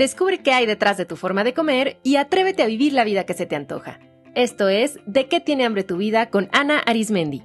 Descubre 0.00 0.38
qué 0.38 0.52
hay 0.52 0.64
detrás 0.64 0.96
de 0.96 1.04
tu 1.04 1.14
forma 1.14 1.44
de 1.44 1.52
comer 1.52 1.98
y 2.02 2.16
atrévete 2.16 2.62
a 2.62 2.66
vivir 2.66 2.94
la 2.94 3.04
vida 3.04 3.26
que 3.26 3.34
se 3.34 3.44
te 3.44 3.54
antoja. 3.54 4.00
Esto 4.34 4.70
es 4.70 4.98
De 5.04 5.28
qué 5.28 5.40
tiene 5.40 5.66
hambre 5.66 5.84
tu 5.84 5.98
vida 5.98 6.30
con 6.30 6.48
Ana 6.52 6.78
Arismendi. 6.78 7.42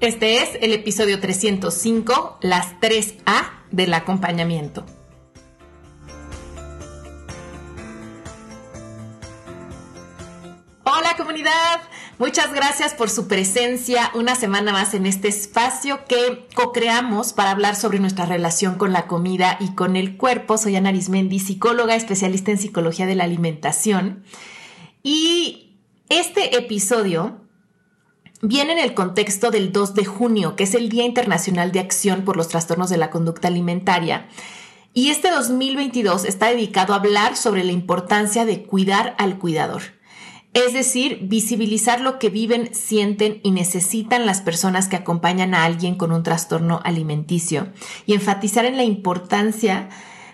Este 0.00 0.42
es 0.42 0.58
el 0.60 0.72
episodio 0.72 1.20
305, 1.20 2.38
las 2.42 2.80
3A 2.80 3.62
del 3.70 3.94
acompañamiento. 3.94 4.84
Muchas 12.22 12.54
gracias 12.54 12.94
por 12.94 13.10
su 13.10 13.26
presencia 13.26 14.12
una 14.14 14.36
semana 14.36 14.70
más 14.70 14.94
en 14.94 15.06
este 15.06 15.26
espacio 15.26 16.04
que 16.06 16.46
co-creamos 16.54 17.32
para 17.32 17.50
hablar 17.50 17.74
sobre 17.74 17.98
nuestra 17.98 18.26
relación 18.26 18.76
con 18.76 18.92
la 18.92 19.08
comida 19.08 19.56
y 19.58 19.74
con 19.74 19.96
el 19.96 20.16
cuerpo. 20.16 20.56
Soy 20.56 20.76
Ana 20.76 20.90
Arismendi, 20.90 21.40
psicóloga 21.40 21.96
especialista 21.96 22.52
en 22.52 22.58
psicología 22.58 23.06
de 23.06 23.16
la 23.16 23.24
alimentación. 23.24 24.22
Y 25.02 25.74
este 26.10 26.56
episodio 26.56 27.40
viene 28.40 28.74
en 28.74 28.78
el 28.78 28.94
contexto 28.94 29.50
del 29.50 29.72
2 29.72 29.96
de 29.96 30.04
junio, 30.04 30.54
que 30.54 30.62
es 30.62 30.76
el 30.76 30.90
Día 30.90 31.04
Internacional 31.04 31.72
de 31.72 31.80
Acción 31.80 32.22
por 32.22 32.36
los 32.36 32.46
Trastornos 32.46 32.88
de 32.88 32.98
la 32.98 33.10
Conducta 33.10 33.48
Alimentaria. 33.48 34.28
Y 34.94 35.10
este 35.10 35.28
2022 35.28 36.24
está 36.24 36.50
dedicado 36.50 36.92
a 36.92 36.98
hablar 36.98 37.36
sobre 37.36 37.64
la 37.64 37.72
importancia 37.72 38.44
de 38.44 38.62
cuidar 38.62 39.16
al 39.18 39.38
cuidador. 39.40 39.82
Es 40.54 40.74
decir, 40.74 41.20
visibilizar 41.22 42.00
lo 42.00 42.18
que 42.18 42.28
viven, 42.28 42.74
sienten 42.74 43.40
y 43.42 43.52
necesitan 43.52 44.26
las 44.26 44.42
personas 44.42 44.86
que 44.86 44.96
acompañan 44.96 45.54
a 45.54 45.64
alguien 45.64 45.94
con 45.94 46.12
un 46.12 46.22
trastorno 46.22 46.80
alimenticio 46.84 47.68
y 48.04 48.12
enfatizar 48.12 48.66
en 48.66 48.76
la 48.76 48.84
importancia 48.84 49.88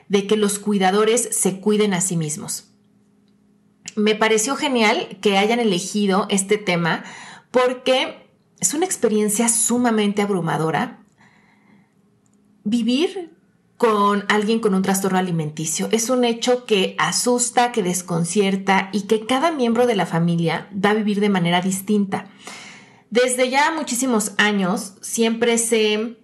de 0.09 0.27
que 0.27 0.37
los 0.37 0.59
cuidadores 0.59 1.29
se 1.31 1.61
cuiden 1.61 1.95
a 1.95 2.01
sí 2.01 2.17
mismos. 2.17 2.73
Me 3.95 4.17
pareció 4.17 4.57
genial 4.57 5.19
que 5.21 5.39
hayan 5.39 5.61
elegido 5.61 6.27
este 6.31 6.59
tema 6.59 7.05
porque 7.53 8.29
es 8.59 8.75
una 8.75 8.87
experiencia 8.87 9.49
sumamente 9.49 10.23
abrumadora. 10.23 11.05
Vivir 12.65 13.38
con 13.79 14.25
alguien 14.29 14.59
con 14.59 14.75
un 14.75 14.83
trastorno 14.83 15.19
alimenticio 15.19 15.89
es 15.93 16.11
un 16.11 16.25
hecho 16.25 16.67
que 16.67 16.97
asusta, 16.99 17.71
que 17.71 17.85
desconcierta 17.85 18.91
y 18.93 19.03
que 19.03 19.25
cada 19.25 19.53
miembro 19.53 19.87
de 19.87 19.95
la 19.95 20.05
familia 20.05 20.69
va 20.75 20.91
a 20.91 20.95
vivir 20.95 21.21
de 21.21 21.29
manera 21.29 21.61
distinta. 21.61 22.27
Desde 23.11 23.49
ya 23.49 23.71
muchísimos 23.71 24.33
años 24.37 24.95
siempre 25.01 25.59
se 25.59 26.19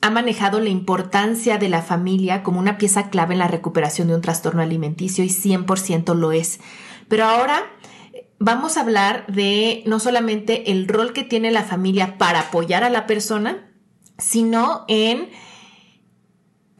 ha 0.00 0.10
manejado 0.10 0.60
la 0.60 0.68
importancia 0.68 1.58
de 1.58 1.68
la 1.68 1.82
familia 1.82 2.44
como 2.44 2.60
una 2.60 2.78
pieza 2.78 3.10
clave 3.10 3.34
en 3.34 3.40
la 3.40 3.48
recuperación 3.48 4.06
de 4.06 4.14
un 4.14 4.22
trastorno 4.22 4.62
alimenticio 4.62 5.24
y 5.24 5.28
100% 5.28 6.14
lo 6.14 6.30
es. 6.30 6.60
Pero 7.08 7.24
ahora 7.24 7.64
vamos 8.38 8.76
a 8.76 8.82
hablar 8.82 9.26
de 9.26 9.82
no 9.84 9.98
solamente 9.98 10.70
el 10.70 10.86
rol 10.86 11.12
que 11.12 11.24
tiene 11.24 11.50
la 11.50 11.64
familia 11.64 12.18
para 12.18 12.40
apoyar 12.40 12.84
a 12.84 12.90
la 12.90 13.08
persona, 13.08 13.68
sino 14.16 14.84
en 14.86 15.28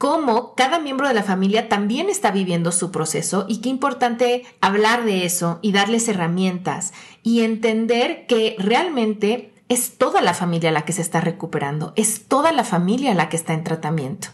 cómo 0.01 0.55
cada 0.55 0.79
miembro 0.79 1.07
de 1.07 1.13
la 1.13 1.21
familia 1.21 1.69
también 1.69 2.09
está 2.09 2.31
viviendo 2.31 2.71
su 2.71 2.89
proceso 2.89 3.45
y 3.47 3.61
qué 3.61 3.69
importante 3.69 4.45
hablar 4.59 5.05
de 5.05 5.25
eso 5.25 5.59
y 5.61 5.73
darles 5.73 6.07
herramientas 6.07 6.91
y 7.21 7.41
entender 7.41 8.25
que 8.25 8.55
realmente 8.57 9.53
es 9.69 9.99
toda 9.99 10.23
la 10.23 10.33
familia 10.33 10.71
la 10.71 10.85
que 10.85 10.93
se 10.93 11.03
está 11.03 11.21
recuperando, 11.21 11.93
es 11.95 12.25
toda 12.27 12.51
la 12.51 12.63
familia 12.63 13.13
la 13.13 13.29
que 13.29 13.37
está 13.37 13.53
en 13.53 13.63
tratamiento. 13.63 14.29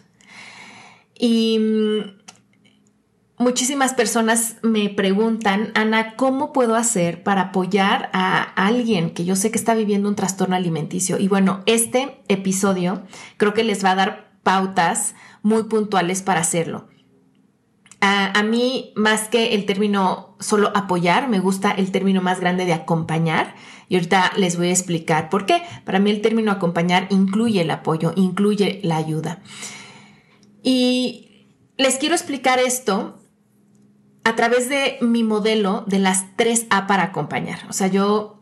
Y 1.20 1.60
mm, 1.60 3.44
muchísimas 3.44 3.94
personas 3.94 4.56
me 4.62 4.88
preguntan, 4.88 5.74
Ana, 5.76 6.16
¿cómo 6.16 6.54
puedo 6.54 6.78
hacer 6.78 7.24
para 7.24 7.42
apoyar 7.42 8.10
a 8.14 8.42
alguien 8.42 9.10
que 9.14 9.26
yo 9.26 9.36
sé 9.36 9.52
que 9.52 9.58
está 9.58 9.76
viviendo 9.76 10.08
un 10.08 10.16
trastorno 10.16 10.56
alimenticio? 10.56 11.20
Y 11.20 11.28
bueno, 11.28 11.62
este 11.66 12.22
episodio 12.30 13.02
creo 13.36 13.54
que 13.54 13.66
les 13.66 13.84
va 13.84 13.92
a 13.92 13.96
dar 13.96 14.27
pautas 14.48 15.14
muy 15.44 15.64
puntuales 15.64 16.22
para 16.22 16.40
hacerlo. 16.40 16.88
A, 18.00 18.44
mí, 18.44 18.94
más 18.96 19.28
que 19.28 19.56
el 19.56 19.66
término 19.66 20.38
solo 20.40 20.72
apoyar, 20.74 21.28
me 21.28 21.42
gusta 21.42 21.72
el 21.72 21.92
término 21.92 22.22
más 22.22 22.40
grande 22.40 22.64
de 22.64 22.72
acompañar. 22.72 23.56
Y 23.90 23.96
ahorita 23.96 24.32
les 24.38 24.56
voy 24.56 24.70
a 24.70 24.72
explicar 24.72 25.30
por 25.30 25.46
qué. 25.46 25.64
Para 25.84 26.00
mí 26.00 26.12
el 26.12 26.22
término 26.22 26.50
acompañar 26.54 27.08
incluye 27.10 27.60
el 27.60 27.72
apoyo, 27.72 28.14
incluye 28.16 28.80
la 28.84 28.96
ayuda. 28.96 29.42
Y 30.64 31.48
les 31.78 31.98
quiero 31.98 32.16
explicar 32.16 32.60
esto 32.60 33.20
a 34.24 34.34
través 34.38 34.70
de 34.70 34.98
mi 35.02 35.24
modelo 35.24 35.84
de 35.88 36.00
las 36.00 36.38
tres 36.38 36.68
A 36.70 36.88
para 36.88 37.04
acompañar. 37.04 37.60
O 37.68 37.74
sea, 37.74 37.88
yo 37.88 38.40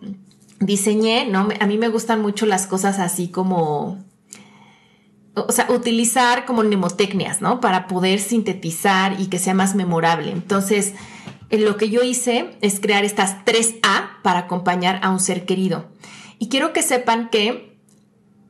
diseñé, 0.60 1.26
¿no? 1.26 1.48
A 1.60 1.66
mí 1.66 1.80
me 1.80 1.90
gustan 1.90 2.22
mucho 2.22 2.46
las 2.46 2.68
cosas 2.68 3.00
así 3.00 3.30
como, 3.30 4.06
o 5.36 5.52
sea, 5.52 5.68
utilizar 5.70 6.46
como 6.46 6.64
mnemotecnias, 6.64 7.42
¿no? 7.42 7.60
Para 7.60 7.88
poder 7.88 8.20
sintetizar 8.20 9.20
y 9.20 9.28
que 9.28 9.40
sea 9.40 9.54
más 9.54 9.76
memorable. 9.76 10.32
Entonces, 10.32 10.94
lo 11.52 11.78
que 11.78 11.90
yo 11.90 12.04
hice 12.04 12.58
es 12.62 12.80
crear 12.80 13.06
estas 13.06 13.44
tres 13.46 13.76
A 13.84 14.20
para 14.24 14.40
acompañar 14.40 15.00
a 15.04 15.12
un 15.12 15.20
ser 15.20 15.46
querido. 15.46 15.86
Y 16.40 16.50
quiero 16.50 16.74
que 16.74 16.82
sepan 16.82 17.30
que 17.30 17.78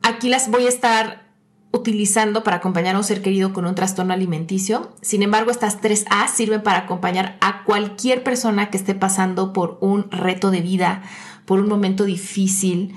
aquí 0.01 0.29
las 0.29 0.49
voy 0.49 0.65
a 0.65 0.69
estar 0.69 1.25
utilizando 1.71 2.43
para 2.43 2.57
acompañar 2.57 2.95
a 2.95 2.99
un 2.99 3.03
ser 3.03 3.21
querido 3.21 3.51
con 3.51 3.65
un 3.65 3.75
trastorno 3.75 4.13
alimenticio. 4.13 4.93
Sin 5.01 5.23
embargo, 5.23 5.51
estas 5.51 5.81
tres 5.81 6.05
A 6.09 6.27
sirven 6.27 6.63
para 6.63 6.79
acompañar 6.79 7.37
a 7.41 7.63
cualquier 7.63 8.23
persona 8.23 8.69
que 8.69 8.77
esté 8.77 8.95
pasando 8.95 9.53
por 9.53 9.77
un 9.81 10.09
reto 10.09 10.51
de 10.51 10.61
vida, 10.61 11.03
por 11.45 11.59
un 11.59 11.67
momento 11.67 12.05
difícil, 12.05 12.95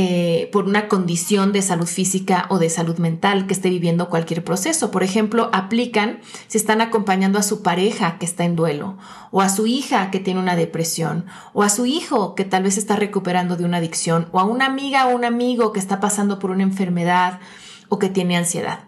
eh, 0.00 0.48
por 0.52 0.66
una 0.66 0.86
condición 0.86 1.50
de 1.50 1.60
salud 1.60 1.88
física 1.88 2.46
o 2.50 2.60
de 2.60 2.70
salud 2.70 2.98
mental 2.98 3.48
que 3.48 3.52
esté 3.52 3.68
viviendo 3.68 4.08
cualquier 4.08 4.44
proceso. 4.44 4.92
Por 4.92 5.02
ejemplo, 5.02 5.50
aplican 5.52 6.20
si 6.46 6.56
están 6.56 6.80
acompañando 6.80 7.36
a 7.36 7.42
su 7.42 7.64
pareja 7.64 8.16
que 8.16 8.24
está 8.24 8.44
en 8.44 8.54
duelo, 8.54 8.96
o 9.32 9.42
a 9.42 9.48
su 9.48 9.66
hija 9.66 10.12
que 10.12 10.20
tiene 10.20 10.38
una 10.38 10.54
depresión, 10.54 11.26
o 11.52 11.64
a 11.64 11.68
su 11.68 11.84
hijo 11.84 12.36
que 12.36 12.44
tal 12.44 12.62
vez 12.62 12.78
está 12.78 12.94
recuperando 12.94 13.56
de 13.56 13.64
una 13.64 13.78
adicción, 13.78 14.28
o 14.30 14.38
a 14.38 14.44
una 14.44 14.66
amiga 14.66 15.08
o 15.08 15.16
un 15.16 15.24
amigo 15.24 15.72
que 15.72 15.80
está 15.80 15.98
pasando 15.98 16.38
por 16.38 16.52
una 16.52 16.62
enfermedad 16.62 17.40
o 17.88 17.98
que 17.98 18.08
tiene 18.08 18.36
ansiedad. 18.36 18.84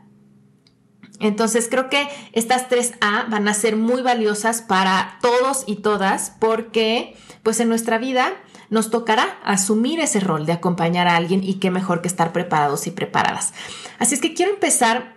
Entonces 1.19 1.66
creo 1.69 1.91
que 1.91 2.06
estas 2.34 2.69
tres 2.69 2.93
A 3.00 3.25
van 3.28 3.49
a 3.49 3.54
ser 3.54 3.75
muy 3.75 4.00
valiosas 4.00 4.62
para 4.62 5.19
todos 5.20 5.65
y 5.66 5.75
todas 5.75 6.37
porque 6.38 7.16
pues 7.43 7.59
en 7.59 7.69
nuestra 7.69 7.99
vida 7.99 8.32
nos 8.70 8.91
tocará 8.91 9.38
asumir 9.42 9.98
ese 10.00 10.20
rol 10.20 10.47
de 10.47 10.53
acompañar 10.53 11.08
a 11.08 11.16
alguien 11.16 11.42
y 11.42 11.54
qué 11.54 11.70
mejor 11.70 12.00
que 12.00 12.08
estar 12.08 12.32
preparados 12.32 12.86
y 12.86 12.92
preparadas. 12.92 13.53
Así 13.98 14.14
es 14.14 14.20
que 14.20 14.32
quiero 14.32 14.53
empezar 14.53 15.16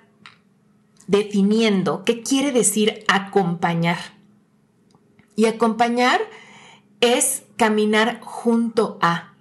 definiendo 1.08 2.03
qué 2.03 2.24
quiere 2.24 2.52
decir 2.52 3.03
acompañar. 3.08 3.97
Y 5.36 5.46
acompañar 5.46 6.19
es 7.00 7.44
caminar 7.56 8.19
junto 8.22 8.97
a, 9.02 9.34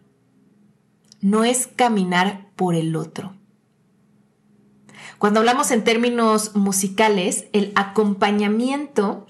no 1.20 1.44
es 1.44 1.66
caminar 1.66 2.50
por 2.54 2.74
el 2.74 2.96
otro. 2.96 3.34
Cuando 5.18 5.40
hablamos 5.40 5.70
en 5.70 5.84
términos 5.84 6.54
musicales, 6.54 7.46
el 7.52 7.72
acompañamiento 7.76 9.26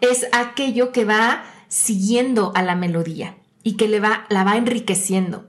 es 0.00 0.26
aquello 0.32 0.92
que 0.92 1.04
va 1.04 1.44
siguiendo 1.68 2.52
a 2.54 2.62
la 2.62 2.76
melodía 2.76 3.39
y 3.62 3.76
que 3.76 3.88
le 3.88 4.00
va, 4.00 4.26
la 4.28 4.44
va 4.44 4.56
enriqueciendo. 4.56 5.48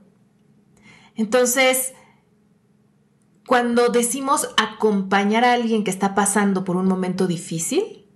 Entonces, 1.14 1.92
cuando 3.46 3.88
decimos 3.88 4.48
acompañar 4.56 5.44
a 5.44 5.52
alguien 5.52 5.84
que 5.84 5.90
está 5.90 6.14
pasando 6.14 6.64
por 6.64 6.76
un 6.76 6.86
momento 6.86 7.26
difícil, 7.26 8.06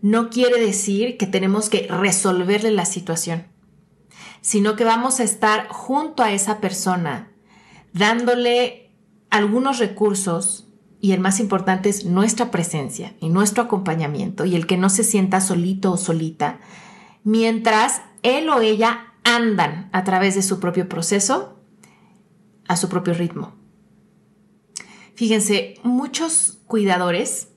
no 0.00 0.30
quiere 0.30 0.60
decir 0.60 1.16
que 1.16 1.26
tenemos 1.26 1.70
que 1.70 1.86
resolverle 1.88 2.72
la 2.72 2.84
situación, 2.84 3.46
sino 4.40 4.74
que 4.74 4.84
vamos 4.84 5.20
a 5.20 5.24
estar 5.24 5.68
junto 5.68 6.24
a 6.24 6.32
esa 6.32 6.60
persona, 6.60 7.30
dándole 7.92 8.90
algunos 9.30 9.78
recursos 9.78 10.66
y 11.00 11.12
el 11.12 11.20
más 11.20 11.38
importante 11.38 11.88
es 11.88 12.04
nuestra 12.04 12.50
presencia 12.50 13.14
y 13.20 13.28
nuestro 13.28 13.64
acompañamiento 13.64 14.44
y 14.44 14.56
el 14.56 14.66
que 14.66 14.76
no 14.76 14.90
se 14.90 15.04
sienta 15.04 15.40
solito 15.40 15.92
o 15.92 15.96
solita, 15.96 16.58
mientras 17.22 18.02
él 18.22 18.48
o 18.48 18.60
ella 18.60 19.11
andan 19.24 19.88
a 19.92 20.04
través 20.04 20.34
de 20.34 20.42
su 20.42 20.60
propio 20.60 20.88
proceso, 20.88 21.58
a 22.68 22.76
su 22.76 22.88
propio 22.88 23.14
ritmo. 23.14 23.54
Fíjense, 25.14 25.74
muchos 25.82 26.58
cuidadores 26.66 27.48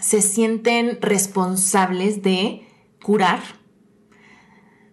se 0.00 0.22
sienten 0.22 0.98
responsables 1.00 2.22
de 2.22 2.66
curar 3.02 3.40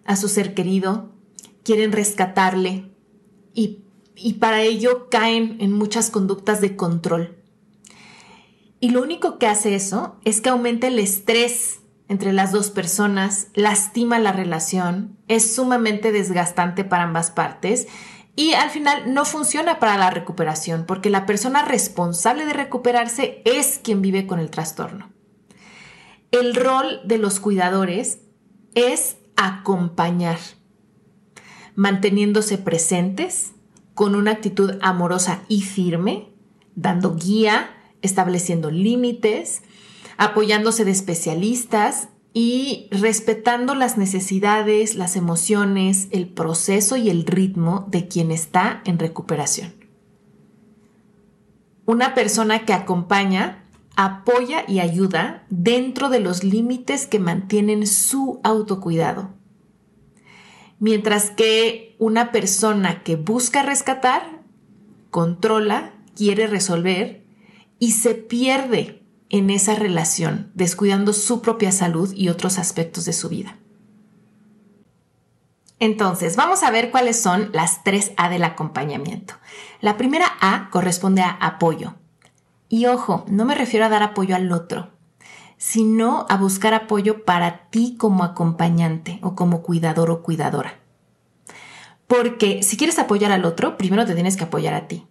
a 0.04 0.16
su 0.16 0.28
ser 0.28 0.54
querido, 0.54 1.12
quieren 1.62 1.92
rescatarle 1.92 2.90
y 3.54 3.84
y 4.22 4.34
para 4.34 4.62
ello 4.62 5.08
caen 5.10 5.56
en 5.60 5.72
muchas 5.72 6.10
conductas 6.10 6.60
de 6.60 6.76
control. 6.76 7.38
Y 8.78 8.90
lo 8.90 9.02
único 9.02 9.38
que 9.38 9.46
hace 9.46 9.74
eso 9.74 10.16
es 10.24 10.40
que 10.40 10.50
aumenta 10.50 10.86
el 10.88 10.98
estrés 10.98 11.80
entre 12.10 12.32
las 12.32 12.50
dos 12.50 12.70
personas, 12.70 13.46
lastima 13.54 14.18
la 14.18 14.32
relación, 14.32 15.16
es 15.28 15.54
sumamente 15.54 16.10
desgastante 16.10 16.82
para 16.82 17.04
ambas 17.04 17.30
partes 17.30 17.86
y 18.34 18.54
al 18.54 18.70
final 18.70 19.14
no 19.14 19.24
funciona 19.24 19.78
para 19.78 19.96
la 19.96 20.10
recuperación 20.10 20.86
porque 20.86 21.08
la 21.08 21.24
persona 21.24 21.64
responsable 21.64 22.46
de 22.46 22.52
recuperarse 22.52 23.42
es 23.44 23.78
quien 23.78 24.02
vive 24.02 24.26
con 24.26 24.40
el 24.40 24.50
trastorno. 24.50 25.12
El 26.32 26.56
rol 26.56 27.00
de 27.04 27.18
los 27.18 27.38
cuidadores 27.38 28.18
es 28.74 29.16
acompañar, 29.36 30.38
manteniéndose 31.76 32.58
presentes, 32.58 33.52
con 33.94 34.16
una 34.16 34.32
actitud 34.32 34.78
amorosa 34.82 35.42
y 35.46 35.62
firme, 35.62 36.26
dando 36.74 37.14
guía, 37.14 37.70
estableciendo 38.02 38.72
límites, 38.72 39.62
apoyándose 40.20 40.84
de 40.84 40.90
especialistas 40.90 42.10
y 42.34 42.88
respetando 42.90 43.74
las 43.74 43.96
necesidades, 43.96 44.94
las 44.94 45.16
emociones, 45.16 46.08
el 46.10 46.28
proceso 46.28 46.98
y 46.98 47.08
el 47.08 47.24
ritmo 47.24 47.86
de 47.88 48.06
quien 48.06 48.30
está 48.30 48.82
en 48.84 48.98
recuperación. 48.98 49.72
Una 51.86 52.12
persona 52.12 52.66
que 52.66 52.74
acompaña, 52.74 53.64
apoya 53.96 54.64
y 54.68 54.80
ayuda 54.80 55.46
dentro 55.48 56.10
de 56.10 56.20
los 56.20 56.44
límites 56.44 57.06
que 57.06 57.18
mantienen 57.18 57.86
su 57.86 58.40
autocuidado. 58.44 59.30
Mientras 60.78 61.30
que 61.30 61.96
una 61.98 62.30
persona 62.30 63.02
que 63.02 63.16
busca 63.16 63.62
rescatar, 63.62 64.42
controla, 65.08 65.94
quiere 66.14 66.46
resolver 66.46 67.24
y 67.78 67.92
se 67.92 68.14
pierde 68.14 68.99
en 69.30 69.48
esa 69.48 69.74
relación, 69.74 70.50
descuidando 70.54 71.12
su 71.12 71.40
propia 71.40 71.72
salud 71.72 72.12
y 72.14 72.28
otros 72.28 72.58
aspectos 72.58 73.04
de 73.04 73.12
su 73.12 73.28
vida. 73.28 73.56
Entonces, 75.78 76.36
vamos 76.36 76.62
a 76.62 76.70
ver 76.70 76.90
cuáles 76.90 77.20
son 77.20 77.48
las 77.52 77.82
tres 77.82 78.12
A 78.18 78.28
del 78.28 78.44
acompañamiento. 78.44 79.34
La 79.80 79.96
primera 79.96 80.26
A 80.40 80.68
corresponde 80.70 81.22
a 81.22 81.30
apoyo. 81.30 81.94
Y 82.68 82.86
ojo, 82.86 83.24
no 83.28 83.46
me 83.46 83.54
refiero 83.54 83.86
a 83.86 83.88
dar 83.88 84.02
apoyo 84.02 84.36
al 84.36 84.52
otro, 84.52 84.90
sino 85.56 86.26
a 86.28 86.36
buscar 86.36 86.74
apoyo 86.74 87.24
para 87.24 87.70
ti 87.70 87.96
como 87.98 88.24
acompañante 88.24 89.20
o 89.22 89.34
como 89.34 89.62
cuidador 89.62 90.10
o 90.10 90.22
cuidadora. 90.22 90.80
Porque 92.06 92.62
si 92.62 92.76
quieres 92.76 92.98
apoyar 92.98 93.32
al 93.32 93.44
otro, 93.44 93.78
primero 93.78 94.04
te 94.04 94.14
tienes 94.14 94.36
que 94.36 94.44
apoyar 94.44 94.74
a 94.74 94.86
ti. 94.86 95.06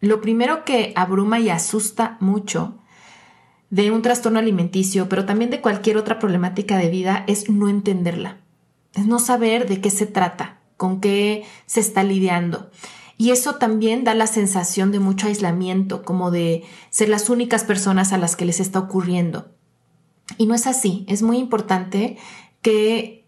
Lo 0.00 0.20
primero 0.20 0.64
que 0.64 0.92
abruma 0.96 1.38
y 1.40 1.50
asusta 1.50 2.16
mucho 2.20 2.78
de 3.70 3.90
un 3.90 4.02
trastorno 4.02 4.38
alimenticio, 4.38 5.08
pero 5.08 5.26
también 5.26 5.50
de 5.50 5.60
cualquier 5.60 5.96
otra 5.96 6.18
problemática 6.18 6.76
de 6.76 6.90
vida, 6.90 7.24
es 7.26 7.48
no 7.48 7.68
entenderla. 7.68 8.38
Es 8.94 9.06
no 9.06 9.18
saber 9.18 9.68
de 9.68 9.80
qué 9.80 9.90
se 9.90 10.06
trata, 10.06 10.58
con 10.76 11.00
qué 11.00 11.44
se 11.66 11.80
está 11.80 12.02
lidiando. 12.02 12.70
Y 13.16 13.30
eso 13.30 13.56
también 13.56 14.02
da 14.02 14.14
la 14.14 14.26
sensación 14.26 14.90
de 14.92 14.98
mucho 14.98 15.26
aislamiento, 15.26 16.02
como 16.02 16.30
de 16.30 16.64
ser 16.88 17.10
las 17.10 17.28
únicas 17.28 17.64
personas 17.64 18.12
a 18.12 18.18
las 18.18 18.34
que 18.34 18.46
les 18.46 18.60
está 18.60 18.78
ocurriendo. 18.78 19.52
Y 20.38 20.46
no 20.46 20.54
es 20.54 20.66
así. 20.66 21.04
Es 21.06 21.22
muy 21.22 21.36
importante 21.38 22.16
que 22.62 23.19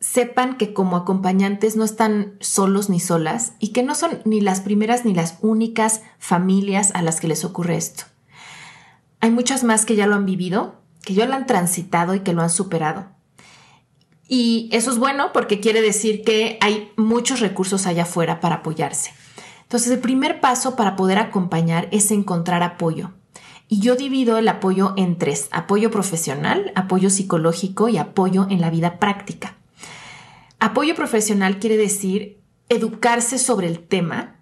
sepan 0.00 0.56
que 0.56 0.72
como 0.72 0.96
acompañantes 0.96 1.76
no 1.76 1.84
están 1.84 2.36
solos 2.40 2.88
ni 2.88 3.00
solas 3.00 3.52
y 3.60 3.68
que 3.68 3.82
no 3.82 3.94
son 3.94 4.20
ni 4.24 4.40
las 4.40 4.60
primeras 4.60 5.04
ni 5.04 5.14
las 5.14 5.36
únicas 5.42 6.02
familias 6.18 6.90
a 6.94 7.02
las 7.02 7.20
que 7.20 7.28
les 7.28 7.44
ocurre 7.44 7.76
esto. 7.76 8.04
Hay 9.20 9.30
muchas 9.30 9.62
más 9.62 9.84
que 9.84 9.96
ya 9.96 10.06
lo 10.06 10.14
han 10.14 10.24
vivido, 10.24 10.76
que 11.02 11.12
ya 11.12 11.26
lo 11.26 11.34
han 11.34 11.46
transitado 11.46 12.14
y 12.14 12.20
que 12.20 12.32
lo 12.32 12.40
han 12.42 12.50
superado. 12.50 13.06
Y 14.26 14.70
eso 14.72 14.90
es 14.90 14.98
bueno 14.98 15.32
porque 15.34 15.60
quiere 15.60 15.82
decir 15.82 16.22
que 16.24 16.56
hay 16.62 16.92
muchos 16.96 17.40
recursos 17.40 17.86
allá 17.86 18.04
afuera 18.04 18.40
para 18.40 18.56
apoyarse. 18.56 19.12
Entonces, 19.62 19.92
el 19.92 19.98
primer 19.98 20.40
paso 20.40 20.76
para 20.76 20.96
poder 20.96 21.18
acompañar 21.18 21.88
es 21.90 22.10
encontrar 22.10 22.62
apoyo. 22.62 23.12
Y 23.68 23.80
yo 23.80 23.96
divido 23.96 24.38
el 24.38 24.48
apoyo 24.48 24.94
en 24.96 25.16
tres, 25.18 25.48
apoyo 25.52 25.90
profesional, 25.90 26.72
apoyo 26.74 27.10
psicológico 27.10 27.88
y 27.88 27.98
apoyo 27.98 28.46
en 28.50 28.60
la 28.60 28.70
vida 28.70 28.98
práctica. 28.98 29.59
Apoyo 30.60 30.94
profesional 30.94 31.58
quiere 31.58 31.78
decir 31.78 32.38
educarse 32.68 33.38
sobre 33.38 33.66
el 33.66 33.80
tema 33.80 34.40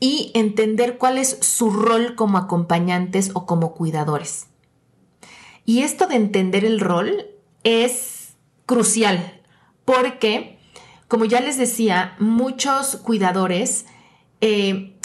y 0.00 0.30
entender 0.34 0.98
cuál 0.98 1.18
es 1.18 1.38
su 1.40 1.70
rol 1.70 2.14
como 2.14 2.38
acompañantes 2.38 3.30
o 3.34 3.46
como 3.46 3.74
cuidadores. 3.74 4.46
Y 5.66 5.82
esto 5.82 6.06
de 6.06 6.16
entender 6.16 6.64
el 6.64 6.80
rol 6.80 7.26
es 7.62 8.36
crucial 8.64 9.42
porque, 9.84 10.58
como 11.08 11.26
ya 11.26 11.40
les 11.40 11.58
decía, 11.58 12.16
muchos 12.18 12.96
cuidadores 12.96 13.84
eh, 14.40 14.95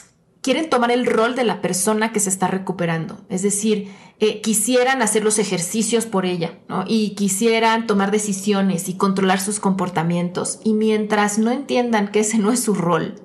quieren 0.41 0.69
tomar 0.69 0.91
el 0.91 1.05
rol 1.05 1.35
de 1.35 1.43
la 1.43 1.61
persona 1.61 2.11
que 2.11 2.19
se 2.19 2.29
está 2.29 2.47
recuperando. 2.47 3.19
Es 3.29 3.43
decir, 3.43 3.91
eh, 4.19 4.41
quisieran 4.41 5.01
hacer 5.01 5.23
los 5.23 5.39
ejercicios 5.39 6.05
por 6.05 6.25
ella. 6.25 6.59
Y 6.87 7.11
quisieran 7.11 7.87
tomar 7.87 8.11
decisiones 8.11 8.89
y 8.89 8.95
controlar 8.95 9.39
sus 9.39 9.59
comportamientos. 9.59 10.59
Y 10.63 10.73
mientras 10.73 11.37
no 11.37 11.51
entiendan 11.51 12.09
que 12.09 12.21
ese 12.21 12.39
no 12.39 12.51
es 12.51 12.61
su 12.61 12.73
rol, 12.73 13.15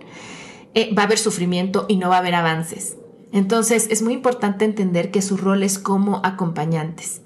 eh, 0.75 0.95
va 0.95 1.03
a 1.03 1.07
haber 1.07 1.19
sufrimiento 1.19 1.87
y 1.89 1.97
no 1.97 2.11
va 2.11 2.17
a 2.17 2.21
haber 2.21 2.35
avances. 2.35 2.97
Entonces, 3.33 3.89
es 3.91 4.03
muy 4.03 4.13
importante 4.13 4.65
entender 4.65 5.11
que 5.11 5.23
su 5.23 5.37
rol 5.37 5.63
es 5.63 5.79
como 5.79 6.21
acompañantes. 6.23 7.23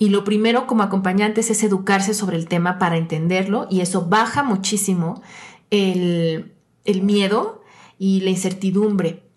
Y 0.00 0.10
lo 0.10 0.22
primero 0.22 0.66
como 0.66 0.82
acompañantes 0.82 1.50
es 1.50 1.62
educarse 1.64 2.14
sobre 2.14 2.36
el 2.36 2.46
tema 2.46 2.78
para 2.78 2.96
entenderlo 2.96 3.66
y 3.68 3.80
eso 3.80 4.06
baja 4.06 4.44
muchísimo 4.44 5.22
el 5.70 6.52
miedo 6.84 7.62
y 7.98 8.20
la 8.20 8.30
incertidumbre 8.30 9.27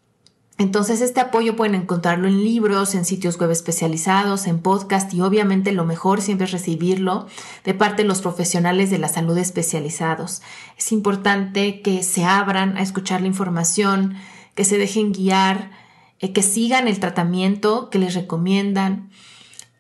entonces 0.61 1.01
este 1.01 1.19
apoyo 1.19 1.55
pueden 1.55 1.73
encontrarlo 1.73 2.27
en 2.27 2.43
libros, 2.43 2.93
en 2.93 3.03
sitios 3.03 3.39
web 3.39 3.49
especializados, 3.49 4.45
en 4.45 4.59
podcast 4.59 5.11
y 5.11 5.21
obviamente 5.21 5.71
lo 5.71 5.85
mejor 5.85 6.21
siempre 6.21 6.45
es 6.45 6.51
recibirlo 6.51 7.25
de 7.63 7.73
parte 7.73 8.03
de 8.03 8.07
los 8.07 8.21
profesionales 8.21 8.91
de 8.91 8.99
la 8.99 9.07
salud 9.07 9.35
especializados. 9.39 10.43
Es 10.77 10.91
importante 10.91 11.81
que 11.81 12.03
se 12.03 12.25
abran 12.25 12.77
a 12.77 12.83
escuchar 12.83 13.21
la 13.21 13.27
información, 13.27 14.13
que 14.53 14.63
se 14.63 14.77
dejen 14.77 15.13
guiar, 15.13 15.71
eh, 16.19 16.31
que 16.31 16.43
sigan 16.43 16.87
el 16.87 16.99
tratamiento 16.99 17.89
que 17.89 17.97
les 17.97 18.13
recomiendan, 18.13 19.09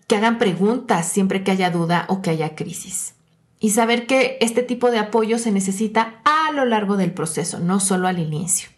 que 0.07 0.15
hagan 0.15 0.39
preguntas 0.39 1.07
siempre 1.07 1.43
que 1.43 1.51
haya 1.51 1.69
duda 1.69 2.05
o 2.09 2.23
que 2.23 2.31
haya 2.31 2.55
crisis. 2.55 3.13
Y 3.59 3.69
saber 3.69 4.07
que 4.07 4.39
este 4.41 4.63
tipo 4.63 4.89
de 4.89 4.97
apoyo 4.97 5.37
se 5.37 5.51
necesita 5.51 6.21
a 6.25 6.51
lo 6.53 6.65
largo 6.65 6.97
del 6.97 7.13
proceso, 7.13 7.59
no 7.59 7.79
solo 7.79 8.07
al 8.07 8.17
inicio. 8.17 8.69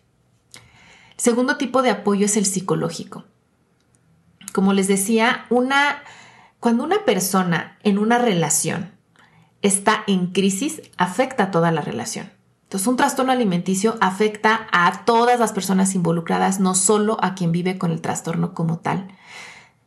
Segundo 1.24 1.56
tipo 1.56 1.82
de 1.82 1.90
apoyo 1.90 2.26
es 2.26 2.36
el 2.36 2.46
psicológico. 2.46 3.24
Como 4.52 4.74
les 4.74 4.90
decía, 4.90 5.46
una, 5.50 6.04
cuando 6.60 6.84
una 6.84 7.06
persona 7.06 7.78
en 7.82 7.98
una 7.98 8.18
relación 8.18 8.92
está 9.62 10.04
en 10.06 10.34
crisis, 10.34 10.82
afecta 10.98 11.44
a 11.44 11.52
toda 11.52 11.72
la 11.72 11.80
relación. 11.80 12.30
Entonces, 12.64 12.88
un 12.88 12.98
trastorno 12.98 13.32
alimenticio 13.32 13.96
afecta 14.02 14.68
a 14.74 15.06
todas 15.06 15.40
las 15.40 15.54
personas 15.54 15.96
involucradas, 15.96 16.60
no 16.60 16.76
solo 16.76 17.18
a 17.22 17.36
quien 17.36 17.54
vive 17.54 17.78
con 17.78 17.92
el 17.92 18.02
trastorno 18.02 18.54
como 18.54 18.80
tal. 18.80 19.08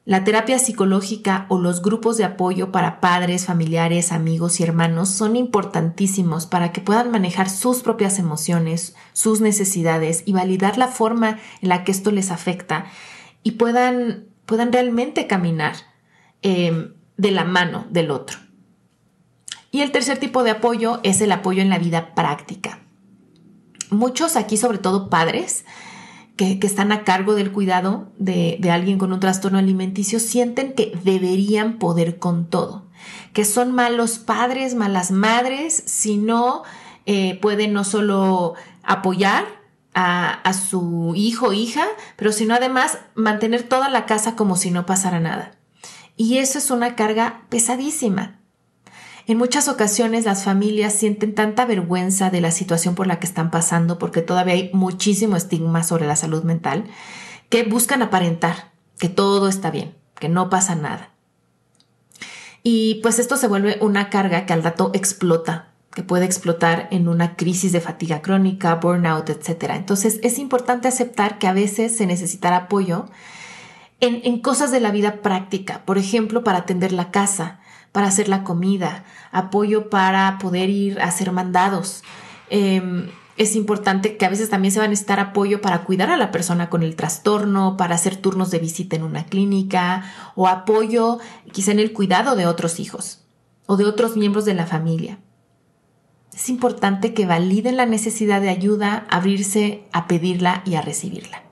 La 0.06 0.22
terapia 0.22 0.60
psicológica 0.60 1.46
o 1.48 1.58
los 1.58 1.82
grupos 1.82 2.16
de 2.16 2.22
apoyo 2.22 2.70
para 2.70 3.00
padres, 3.00 3.46
familiares, 3.46 4.12
amigos 4.12 4.60
y 4.60 4.62
hermanos 4.62 5.08
son 5.08 5.34
importantísimos 5.34 6.46
para 6.46 6.70
que 6.70 6.80
puedan 6.80 7.10
manejar 7.10 7.50
sus 7.50 7.82
propias 7.82 8.20
emociones, 8.20 8.94
sus 9.12 9.40
necesidades 9.40 10.22
y 10.24 10.32
validar 10.32 10.78
la 10.78 10.86
forma 10.86 11.40
en 11.60 11.70
la 11.70 11.82
que 11.82 11.90
esto 11.90 12.12
les 12.12 12.30
afecta 12.30 12.86
y 13.42 13.52
puedan, 13.52 14.26
puedan 14.46 14.72
realmente 14.72 15.26
caminar 15.26 15.74
eh, 16.42 16.92
de 17.16 17.30
la 17.32 17.42
mano 17.42 17.88
del 17.90 18.12
otro. 18.12 18.38
Y 19.72 19.80
el 19.80 19.90
tercer 19.90 20.18
tipo 20.18 20.44
de 20.44 20.52
apoyo 20.52 21.00
es 21.02 21.20
el 21.20 21.32
apoyo 21.32 21.62
en 21.62 21.68
la 21.68 21.78
vida 21.78 22.14
práctica. 22.14 22.78
Muchos 23.90 24.36
aquí, 24.36 24.56
sobre 24.56 24.78
todo 24.78 25.10
padres, 25.10 25.64
que, 26.36 26.58
están 26.62 26.92
a 26.92 27.04
cargo 27.04 27.34
del 27.34 27.50
cuidado 27.50 28.12
de, 28.18 28.60
alguien 28.70 28.98
con 28.98 29.12
un 29.12 29.20
trastorno 29.20 29.58
alimenticio 29.58 30.20
sienten 30.20 30.74
que 30.74 30.92
deberían 31.02 31.78
poder 31.78 32.18
con 32.18 32.48
todo, 32.48 32.86
que 33.32 33.44
son 33.44 33.72
malos 33.72 34.18
padres, 34.18 34.74
malas 34.74 35.10
madres, 35.10 35.82
si 35.86 36.18
no 36.18 36.62
eh, 37.06 37.38
pueden 37.40 37.72
no 37.72 37.84
solo 37.84 38.54
apoyar 38.82 39.44
a, 39.94 40.28
a, 40.28 40.52
su 40.52 41.14
hijo 41.16 41.48
o 41.48 41.52
hija, 41.52 41.86
pero 42.16 42.32
sino 42.32 42.54
además 42.54 42.98
mantener 43.14 43.62
toda 43.62 43.88
la 43.88 44.04
casa 44.04 44.36
como 44.36 44.56
si 44.56 44.70
no 44.70 44.84
pasara 44.84 45.20
nada. 45.20 45.52
Y 46.16 46.38
eso 46.38 46.58
es 46.58 46.70
una 46.70 46.96
carga 46.96 47.46
pesadísima. 47.48 48.40
En 49.28 49.38
muchas 49.38 49.66
ocasiones 49.66 50.24
las 50.24 50.44
familias 50.44 50.92
sienten 50.92 51.34
tanta 51.34 51.64
vergüenza 51.64 52.30
de 52.30 52.40
la 52.40 52.52
situación 52.52 52.94
por 52.94 53.08
la 53.08 53.18
que 53.18 53.26
están 53.26 53.50
pasando 53.50 53.98
porque 53.98 54.22
todavía 54.22 54.54
hay 54.54 54.70
muchísimo 54.72 55.34
estigma 55.34 55.82
sobre 55.82 56.06
la 56.06 56.14
salud 56.14 56.44
mental 56.44 56.84
que 57.48 57.64
buscan 57.64 58.02
aparentar 58.02 58.70
que 59.00 59.08
todo 59.08 59.48
está 59.48 59.72
bien, 59.72 59.96
que 60.20 60.28
no 60.28 60.48
pasa 60.48 60.76
nada. 60.76 61.10
Y 62.62 63.00
pues 63.02 63.18
esto 63.18 63.36
se 63.36 63.48
vuelve 63.48 63.78
una 63.80 64.10
carga 64.10 64.46
que 64.46 64.52
al 64.52 64.62
rato 64.62 64.92
explota, 64.94 65.72
que 65.92 66.04
puede 66.04 66.24
explotar 66.24 66.86
en 66.92 67.08
una 67.08 67.34
crisis 67.34 67.72
de 67.72 67.80
fatiga 67.80 68.22
crónica, 68.22 68.76
burnout, 68.76 69.28
etc. 69.28 69.72
Entonces 69.74 70.20
es 70.22 70.38
importante 70.38 70.86
aceptar 70.86 71.38
que 71.38 71.48
a 71.48 71.52
veces 71.52 71.96
se 71.96 72.06
necesitará 72.06 72.56
apoyo 72.56 73.06
en, 73.98 74.20
en 74.22 74.40
cosas 74.40 74.70
de 74.70 74.78
la 74.78 74.92
vida 74.92 75.20
práctica, 75.20 75.84
por 75.84 75.98
ejemplo, 75.98 76.44
para 76.44 76.58
atender 76.58 76.92
la 76.92 77.10
casa, 77.10 77.60
para 77.96 78.08
hacer 78.08 78.28
la 78.28 78.44
comida, 78.44 79.04
apoyo 79.32 79.88
para 79.88 80.36
poder 80.36 80.68
ir 80.68 81.00
a 81.00 81.04
hacer 81.04 81.32
mandados. 81.32 82.02
Em, 82.50 83.08
es 83.38 83.56
importante 83.56 84.18
que 84.18 84.26
a 84.26 84.28
veces 84.28 84.50
también 84.50 84.70
se 84.70 84.80
va 84.80 84.84
a 84.84 84.88
necesitar 84.88 85.18
apoyo 85.18 85.62
para 85.62 85.82
cuidar 85.84 86.10
a 86.10 86.18
la 86.18 86.30
persona 86.30 86.68
con 86.68 86.82
el 86.82 86.94
trastorno, 86.94 87.78
para 87.78 87.94
hacer 87.94 88.16
turnos 88.16 88.50
de 88.50 88.58
visita 88.58 88.96
en 88.96 89.02
una 89.02 89.24
clínica 89.24 90.04
o 90.34 90.46
apoyo 90.46 91.20
quizá 91.52 91.72
en 91.72 91.78
el 91.78 91.94
cuidado 91.94 92.36
de 92.36 92.46
otros 92.46 92.80
hijos 92.80 93.24
o 93.64 93.78
de 93.78 93.86
otros 93.86 94.14
miembros 94.14 94.44
de 94.44 94.52
la 94.52 94.66
familia. 94.66 95.18
Es 96.34 96.50
importante 96.50 97.14
que 97.14 97.24
validen 97.24 97.78
la 97.78 97.86
necesidad 97.86 98.42
de 98.42 98.50
ayuda, 98.50 99.06
abrirse 99.08 99.88
a 99.94 100.06
pedirla 100.06 100.60
y 100.66 100.74
a 100.74 100.82
recibirla. 100.82 101.44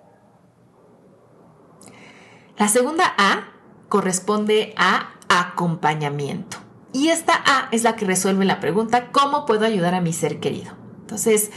La 2.59 2.69
segunda 2.69 3.15
A 3.17 3.49
corresponde 3.89 4.75
a 4.77 5.14
acompañamiento. 5.41 6.59
Y 6.93 7.09
esta 7.09 7.35
A 7.35 7.69
es 7.73 7.83
la 7.83 7.97
que 7.97 8.05
resuelve 8.05 8.45
la 8.45 8.61
pregunta, 8.61 9.11
¿cómo 9.11 9.47
puedo 9.47 9.67
ayudar 9.67 9.95
a 9.95 10.01
mi 10.01 10.13
ser 10.13 10.39
querido? 10.39 10.73
Entonces, 11.01 11.51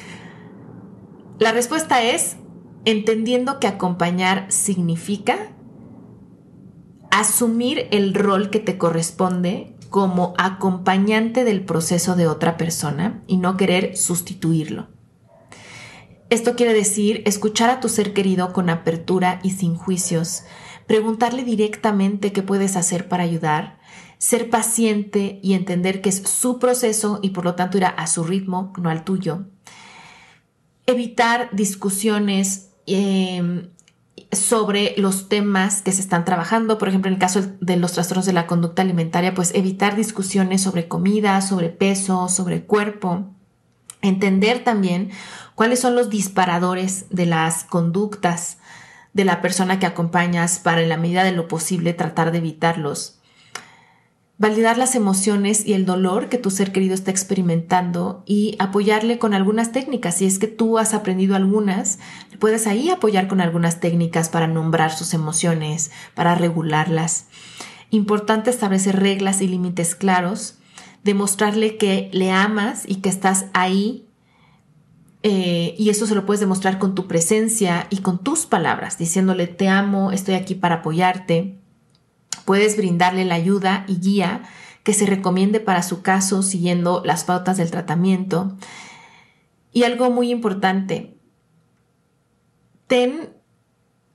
la 1.40 1.52
respuesta 1.52 2.02
es 2.02 2.38
entendiendo 2.86 3.60
que 3.60 3.68
acompañar 3.68 4.52
significa 4.52 5.54
asumir 7.12 7.88
el 7.92 8.14
rol 8.14 8.50
que 8.50 8.60
te 8.60 8.78
corresponde 8.78 9.76
como 9.90 10.34
acompañante 10.38 11.44
del 11.44 11.64
proceso 11.64 12.16
de 12.16 12.28
otra 12.28 12.58
persona 12.58 13.24
y 13.28 13.38
no 13.38 13.58
querer 13.58 13.96
sustituirlo. 13.96 14.88
Esto 16.30 16.56
quiere 16.56 16.74
decir 16.74 17.22
escuchar 17.26 17.70
a 17.70 17.80
tu 17.80 17.88
ser 17.88 18.14
querido 18.14 18.52
con 18.52 18.70
apertura 18.70 19.40
y 19.44 19.52
sin 19.52 19.76
juicios, 19.76 20.44
preguntarle 20.88 21.44
directamente 21.44 22.32
qué 22.32 22.42
puedes 22.42 22.76
hacer 22.76 23.08
para 23.08 23.24
ayudar, 23.24 23.78
ser 24.18 24.50
paciente 24.50 25.40
y 25.44 25.54
entender 25.54 26.02
que 26.02 26.10
es 26.10 26.24
su 26.24 26.58
proceso 26.58 27.20
y 27.22 27.32
por 27.32 27.46
lo 27.46 27.56
tanto 27.56 27.78
irá 27.78 27.90
a 27.90 28.08
su 28.08 28.24
ritmo, 28.24 28.74
no 28.78 28.90
al 28.90 29.04
tuyo. 29.04 29.46
Evitar 30.86 31.50
discusiones 31.52 32.70
em, 32.88 33.70
sobre 34.32 34.96
los 34.98 35.30
temas 35.30 35.82
que 35.82 35.92
se 35.92 36.02
están 36.02 36.26
trabajando, 36.26 36.78
por 36.78 36.88
ejemplo, 36.88 37.10
en 37.10 37.16
el 37.16 37.20
caso 37.20 37.42
de 37.60 37.78
los 37.78 37.92
trastornos 37.92 38.26
de 38.26 38.34
la 38.34 38.48
conducta 38.48 38.82
alimentaria, 38.82 39.34
pues 39.34 39.54
evitar 39.54 39.96
discusiones 39.96 40.62
sobre 40.62 40.88
comida, 40.88 41.42
sobre 41.42 41.70
peso, 41.70 42.30
sobre 42.30 42.64
cuerpo. 42.64 43.26
Entender 44.02 44.64
también 44.64 45.12
cuáles 45.56 45.80
son 45.80 45.96
los 45.96 46.10
disparadores 46.10 47.06
de 47.10 47.26
las 47.26 47.64
conductas 47.66 48.58
de 49.18 49.26
la 49.26 49.42
persona 49.42 49.80
que 49.80 49.88
acompañas 49.88 50.60
para 50.60 50.84
en 50.84 50.90
la 50.90 50.98
medida 50.98 51.24
de 51.24 51.32
lo 51.32 51.48
posible 51.48 51.94
tratar 51.94 52.32
de 52.32 52.38
evitarlos. 52.38 53.18
Validar 54.38 54.78
las 54.78 54.94
emociones 54.94 55.66
y 55.66 55.74
el 55.74 55.88
dolor 55.88 56.30
que 56.30 56.38
tu 56.38 56.52
ser 56.52 56.72
querido 56.72 56.94
está 56.94 57.10
experimentando 57.10 58.22
y 58.28 58.56
apoyarle 58.60 59.18
con 59.18 59.34
algunas 59.34 59.72
técnicas. 59.72 60.20
Si 60.20 60.28
es 60.28 60.38
que 60.38 60.46
tú 60.46 60.78
has 60.78 60.94
aprendido 60.94 61.36
algunas, 61.36 61.98
puedes 62.38 62.68
ahí 62.68 62.92
apoyar 62.92 63.28
con 63.28 63.42
algunas 63.42 63.80
técnicas 63.80 64.30
para 64.30 64.46
nombrar 64.46 64.92
sus 64.92 65.16
emociones, 65.16 65.90
para 66.14 66.36
regularlas. 66.36 67.26
Importante 67.90 68.52
establecer 68.52 69.00
reglas 69.00 69.42
y 69.42 69.48
límites 69.48 69.96
claros, 69.96 70.60
demostrarle 71.04 71.78
que 71.78 72.12
le 72.14 72.30
amas 72.30 72.84
y 72.86 72.98
que 72.98 73.10
estás 73.10 73.46
ahí 73.54 74.07
eh, 75.30 75.76
y 75.78 75.90
eso 75.90 76.08
se 76.08 76.16
lo 76.16 76.26
puedes 76.26 76.40
demostrar 76.40 76.80
con 76.80 76.96
tu 76.96 77.06
presencia 77.06 77.88
y 77.90 77.98
con 77.98 78.24
tus 78.24 78.46
palabras, 78.46 78.98
diciéndole 78.98 79.48
te 79.48 79.68
amo, 79.68 80.14
estoy 80.14 80.36
aquí 80.36 80.56
para 80.56 80.76
apoyarte. 80.76 81.60
Puedes 82.46 82.78
brindarle 82.78 83.26
la 83.26 83.36
ayuda 83.36 83.84
y 83.90 84.00
guía 84.00 84.44
que 84.84 84.94
se 84.94 85.06
recomiende 85.06 85.60
para 85.60 85.84
su 85.84 86.02
caso 86.02 86.44
siguiendo 86.44 87.02
las 87.04 87.26
pautas 87.26 87.58
del 87.58 87.72
tratamiento. 87.72 88.56
Y 89.74 89.84
algo 89.84 90.10
muy 90.12 90.32
importante, 90.32 91.18
ten 92.88 93.34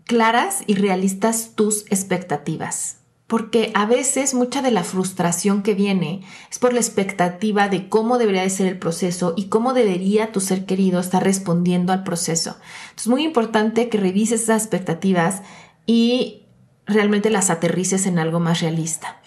claras 0.05 0.65
y 0.67 0.77
realistas 0.77 1.53
tus 1.55 1.85
expectativas 1.91 3.02
porque 3.33 3.73
a 3.75 3.87
veces 3.87 4.35
mucha 4.35 4.61
de 4.61 4.71
la 4.71 4.85
frustración 4.85 5.63
que 5.63 5.73
viene 5.73 6.21
es 6.51 6.59
por 6.59 6.75
la 6.75 6.81
expectativa 6.81 7.71
de 7.71 7.89
cómo 7.89 8.19
debería 8.19 8.43
de 8.43 8.51
ser 8.51 8.67
el 8.67 8.79
proceso 8.79 9.33
y 9.39 9.47
cómo 9.47 9.73
debería 9.73 10.33
tu 10.33 10.41
ser 10.41 10.67
querido 10.67 11.01
estar 11.01 11.25
respondiendo 11.25 11.95
al 11.95 12.05
proceso. 12.05 12.59
Es 12.95 13.09
muy 13.09 13.25
importante 13.25 13.89
que 13.89 13.97
revises 13.97 14.43
esas 14.43 14.61
expectativas 14.65 15.41
y 15.87 16.43
realmente 16.85 17.31
las 17.31 17.49
aterrices 17.49 18.05
en 18.05 18.19
algo 18.19 18.39
más 18.39 18.61
realista. 18.61 19.23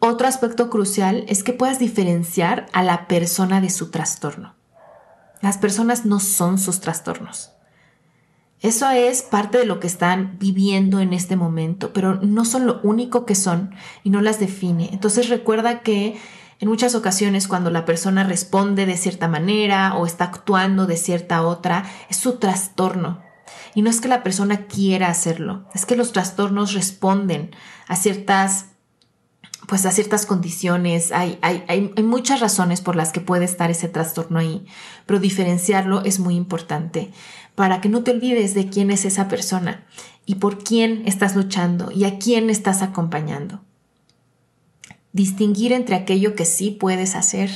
Otro 0.00 0.26
aspecto 0.26 0.68
crucial 0.68 1.24
es 1.28 1.44
que 1.44 1.52
puedas 1.52 1.78
diferenciar 1.78 2.66
a 2.72 2.82
la 2.82 3.06
persona 3.06 3.60
de 3.60 3.70
su 3.70 3.92
trastorno. 3.92 4.56
Las 5.40 5.56
personas 5.56 6.04
no 6.04 6.18
son 6.18 6.58
sus 6.58 6.80
trastornos. 6.80 7.52
Eso 8.62 8.88
es 8.90 9.22
parte 9.22 9.58
de 9.58 9.66
lo 9.66 9.80
que 9.80 9.86
están 9.86 10.38
viviendo 10.38 11.00
en 11.00 11.12
este 11.12 11.36
momento, 11.36 11.92
pero 11.92 12.16
no 12.16 12.44
son 12.44 12.66
lo 12.66 12.80
único 12.82 13.26
que 13.26 13.34
son 13.34 13.74
y 14.02 14.10
no 14.10 14.22
las 14.22 14.40
define. 14.40 14.88
Entonces 14.92 15.28
recuerda 15.28 15.80
que 15.80 16.18
en 16.58 16.68
muchas 16.68 16.94
ocasiones 16.94 17.48
cuando 17.48 17.70
la 17.70 17.84
persona 17.84 18.24
responde 18.24 18.86
de 18.86 18.96
cierta 18.96 19.28
manera 19.28 19.94
o 19.96 20.06
está 20.06 20.24
actuando 20.24 20.86
de 20.86 20.96
cierta 20.96 21.42
otra, 21.42 21.84
es 22.08 22.16
su 22.16 22.38
trastorno. 22.38 23.22
Y 23.74 23.82
no 23.82 23.90
es 23.90 24.00
que 24.00 24.08
la 24.08 24.22
persona 24.22 24.66
quiera 24.66 25.08
hacerlo, 25.08 25.66
es 25.74 25.84
que 25.84 25.96
los 25.96 26.12
trastornos 26.12 26.72
responden 26.72 27.50
a 27.88 27.96
ciertas 27.96 28.66
pues 29.66 29.84
a 29.84 29.90
ciertas 29.90 30.26
condiciones, 30.26 31.12
hay, 31.12 31.38
hay, 31.42 31.64
hay, 31.68 32.02
muchas 32.02 32.40
razones 32.40 32.80
por 32.80 32.94
las 32.94 33.12
que 33.12 33.20
puede 33.20 33.44
estar 33.44 33.70
ese 33.70 33.88
trastorno 33.88 34.38
ahí, 34.38 34.66
pero 35.06 35.18
diferenciarlo 35.18 36.04
es 36.04 36.20
muy 36.20 36.36
importante 36.36 37.10
para 37.54 37.80
que 37.80 37.88
no 37.88 38.02
te 38.02 38.12
olvides 38.12 38.54
de 38.54 38.68
quién 38.68 38.90
es 38.90 39.04
esa 39.04 39.28
persona 39.28 39.84
y 40.24 40.36
por 40.36 40.62
quién 40.62 41.02
estás 41.06 41.34
luchando 41.34 41.90
y 41.90 42.04
a 42.04 42.18
quién 42.18 42.50
estás 42.50 42.82
acompañando. 42.82 43.60
Distinguir 45.12 45.72
entre 45.72 45.96
aquello 45.96 46.34
que 46.34 46.44
sí 46.44 46.70
puedes 46.70 47.16
hacer, 47.16 47.50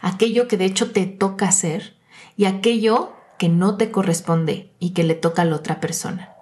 aquello 0.00 0.48
que 0.48 0.56
de 0.56 0.66
hecho 0.66 0.92
te 0.92 1.06
toca 1.06 1.48
hacer 1.48 1.96
y 2.36 2.44
aquello 2.46 3.12
que 3.38 3.48
no 3.48 3.76
te 3.76 3.90
corresponde 3.90 4.70
y 4.78 4.90
que 4.90 5.02
le 5.02 5.14
toca 5.14 5.42
a 5.42 5.44
la 5.44 5.56
otra 5.56 5.80
persona. 5.80 6.32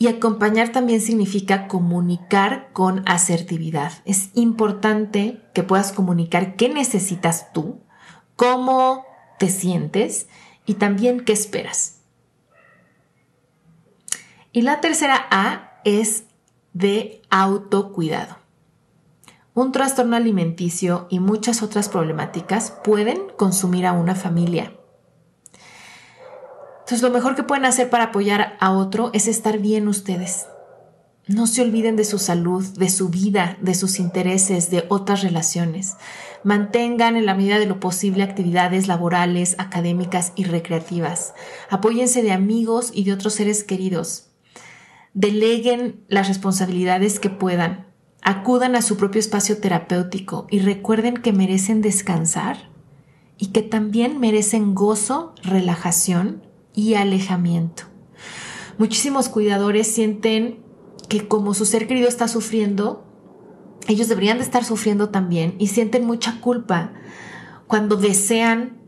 Y 0.00 0.08
acompañar 0.08 0.72
también 0.72 1.02
significa 1.02 1.68
comunicar 1.68 2.70
con 2.72 3.02
asertividad. 3.06 3.92
Es 4.06 4.30
importante 4.32 5.42
que 5.52 5.62
puedas 5.62 5.92
comunicar 5.92 6.56
qué 6.56 6.70
necesitas 6.70 7.52
tú, 7.52 7.82
cómo 8.34 9.04
te 9.38 9.50
sientes 9.50 10.26
y 10.64 10.76
también 10.76 11.22
qué 11.22 11.34
esperas. 11.34 12.00
Y 14.52 14.62
la 14.62 14.80
tercera 14.80 15.26
A 15.30 15.82
es 15.84 16.24
de 16.72 17.20
autocuidado. 17.28 18.38
Un 19.52 19.70
trastorno 19.70 20.16
alimenticio 20.16 21.08
y 21.10 21.20
muchas 21.20 21.62
otras 21.62 21.90
problemáticas 21.90 22.70
pueden 22.82 23.28
consumir 23.36 23.84
a 23.84 23.92
una 23.92 24.14
familia. 24.14 24.72
Entonces 26.90 27.08
lo 27.08 27.14
mejor 27.14 27.36
que 27.36 27.44
pueden 27.44 27.66
hacer 27.66 27.88
para 27.88 28.06
apoyar 28.06 28.56
a 28.58 28.72
otro 28.72 29.10
es 29.12 29.28
estar 29.28 29.58
bien 29.58 29.86
ustedes. 29.86 30.46
No 31.28 31.46
se 31.46 31.62
olviden 31.62 31.94
de 31.94 32.04
su 32.04 32.18
salud, 32.18 32.64
de 32.64 32.88
su 32.88 33.10
vida, 33.10 33.56
de 33.60 33.76
sus 33.76 34.00
intereses, 34.00 34.70
de 34.70 34.86
otras 34.88 35.22
relaciones. 35.22 35.94
Mantengan 36.42 37.14
en 37.14 37.26
la 37.26 37.36
medida 37.36 37.60
de 37.60 37.66
lo 37.66 37.78
posible 37.78 38.24
actividades 38.24 38.88
laborales, 38.88 39.54
académicas 39.58 40.32
y 40.34 40.42
recreativas. 40.42 41.32
Apóyense 41.68 42.24
de 42.24 42.32
amigos 42.32 42.90
y 42.92 43.04
de 43.04 43.12
otros 43.12 43.34
seres 43.34 43.62
queridos 43.62 44.32
deleguen 45.14 46.04
las 46.08 46.26
responsabilidades 46.26 47.20
que 47.20 47.30
puedan, 47.30 47.86
acudan 48.20 48.74
a 48.74 48.82
su 48.82 48.96
propio 48.96 49.20
espacio 49.20 49.58
terapéutico 49.58 50.48
y 50.50 50.58
recuerden 50.58 51.18
que 51.18 51.32
merecen 51.32 51.82
descansar 51.82 52.68
y 53.38 53.52
que 53.52 53.62
también 53.62 54.18
merecen 54.18 54.74
gozo, 54.74 55.36
relajación 55.44 56.49
y 56.74 56.94
alejamiento. 56.94 57.84
Muchísimos 58.78 59.28
cuidadores 59.28 59.86
sienten 59.86 60.60
que 61.08 61.26
como 61.26 61.54
su 61.54 61.66
ser 61.66 61.86
querido 61.86 62.08
está 62.08 62.28
sufriendo, 62.28 63.04
ellos 63.88 64.08
deberían 64.08 64.38
de 64.38 64.44
estar 64.44 64.64
sufriendo 64.64 65.10
también 65.10 65.56
y 65.58 65.66
sienten 65.68 66.06
mucha 66.06 66.40
culpa 66.40 66.92
cuando 67.66 67.96
desean 67.96 68.78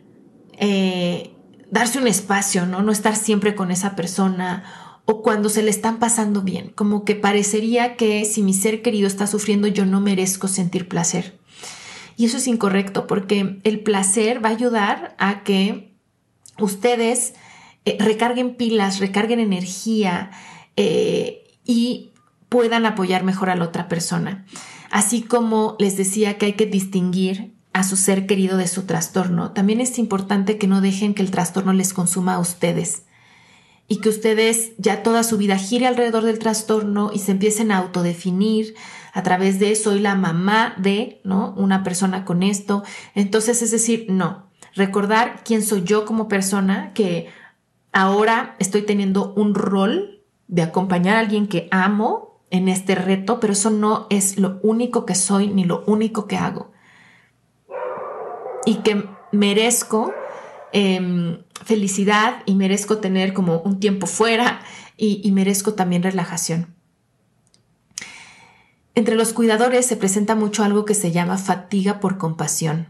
eh, 0.58 1.34
darse 1.70 1.98
un 1.98 2.06
espacio, 2.06 2.66
¿no? 2.66 2.82
No 2.82 2.92
estar 2.92 3.16
siempre 3.16 3.54
con 3.54 3.70
esa 3.70 3.96
persona 3.96 4.64
o 5.04 5.22
cuando 5.22 5.48
se 5.48 5.62
le 5.62 5.70
están 5.70 5.98
pasando 5.98 6.42
bien, 6.42 6.70
como 6.70 7.04
que 7.04 7.16
parecería 7.16 7.96
que 7.96 8.24
si 8.24 8.42
mi 8.42 8.54
ser 8.54 8.82
querido 8.82 9.08
está 9.08 9.26
sufriendo 9.26 9.66
yo 9.66 9.84
no 9.84 10.00
merezco 10.00 10.48
sentir 10.48 10.88
placer. 10.88 11.38
Y 12.16 12.26
eso 12.26 12.36
es 12.36 12.46
incorrecto 12.46 13.06
porque 13.06 13.58
el 13.64 13.80
placer 13.80 14.44
va 14.44 14.50
a 14.50 14.52
ayudar 14.52 15.16
a 15.18 15.42
que 15.42 15.96
ustedes 16.58 17.34
eh, 17.84 17.96
recarguen 17.98 18.54
pilas, 18.54 19.00
recarguen 19.00 19.40
energía 19.40 20.30
eh, 20.76 21.44
y 21.64 22.12
puedan 22.48 22.86
apoyar 22.86 23.24
mejor 23.24 23.50
a 23.50 23.56
la 23.56 23.64
otra 23.64 23.88
persona. 23.88 24.44
Así 24.90 25.22
como 25.22 25.76
les 25.78 25.96
decía 25.96 26.38
que 26.38 26.46
hay 26.46 26.52
que 26.52 26.66
distinguir 26.66 27.54
a 27.72 27.82
su 27.82 27.96
ser 27.96 28.26
querido 28.26 28.58
de 28.58 28.68
su 28.68 28.82
trastorno, 28.82 29.52
también 29.52 29.80
es 29.80 29.98
importante 29.98 30.58
que 30.58 30.66
no 30.66 30.80
dejen 30.80 31.14
que 31.14 31.22
el 31.22 31.30
trastorno 31.30 31.72
les 31.72 31.94
consuma 31.94 32.34
a 32.34 32.38
ustedes 32.38 33.04
y 33.88 33.96
que 33.96 34.08
ustedes 34.08 34.72
ya 34.78 35.02
toda 35.02 35.22
su 35.22 35.36
vida 35.36 35.56
gire 35.56 35.86
alrededor 35.86 36.24
del 36.24 36.38
trastorno 36.38 37.10
y 37.12 37.18
se 37.18 37.32
empiecen 37.32 37.72
a 37.72 37.78
autodefinir 37.78 38.74
a 39.12 39.22
través 39.22 39.58
de 39.58 39.74
soy 39.74 40.00
la 40.00 40.14
mamá 40.14 40.74
de, 40.78 41.20
¿no? 41.24 41.54
Una 41.56 41.82
persona 41.82 42.24
con 42.24 42.42
esto. 42.42 42.84
Entonces, 43.14 43.60
es 43.60 43.70
decir, 43.70 44.06
no, 44.08 44.46
recordar 44.74 45.42
quién 45.44 45.62
soy 45.62 45.82
yo 45.82 46.04
como 46.04 46.28
persona, 46.28 46.92
que 46.94 47.28
ahora 47.92 48.56
estoy 48.58 48.82
teniendo 48.82 49.32
un 49.34 49.54
rol 49.54 50.22
de 50.48 50.62
acompañar 50.62 51.16
a 51.16 51.20
alguien 51.20 51.46
que 51.46 51.68
amo 51.70 52.40
en 52.50 52.68
este 52.68 52.94
reto, 52.94 53.40
pero 53.40 53.52
eso 53.52 53.70
no 53.70 54.06
es 54.10 54.38
lo 54.38 54.60
único 54.62 55.06
que 55.06 55.14
soy 55.14 55.48
ni 55.48 55.64
lo 55.64 55.84
único 55.86 56.26
que 56.26 56.36
hago. 56.36 56.72
Y 58.66 58.76
que 58.76 59.08
merezco 59.32 60.12
Em, 60.74 61.42
felicidad 61.66 62.42
y 62.46 62.54
merezco 62.54 62.96
tener 62.96 63.34
como 63.34 63.58
un 63.58 63.78
tiempo 63.78 64.06
fuera 64.06 64.62
y, 64.96 65.20
y 65.22 65.30
merezco 65.30 65.74
también 65.74 66.02
relajación. 66.02 66.74
Entre 68.94 69.14
los 69.14 69.34
cuidadores 69.34 69.84
se 69.84 69.96
presenta 69.96 70.34
mucho 70.34 70.64
algo 70.64 70.86
que 70.86 70.94
se 70.94 71.12
llama 71.12 71.36
fatiga 71.36 72.00
por 72.00 72.16
compasión, 72.16 72.88